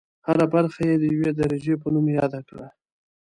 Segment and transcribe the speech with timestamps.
[0.27, 2.67] هره برخه یې د یوې درجې په نوم یاده کړه.